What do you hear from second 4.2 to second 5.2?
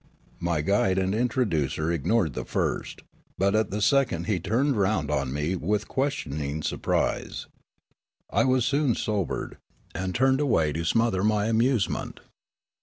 he .turned round